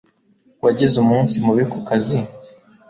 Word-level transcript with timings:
Wagize 0.63 0.95
umunsi 1.03 1.35
mubi 1.45 1.63
ku 1.71 1.77
kazi? 1.87 2.19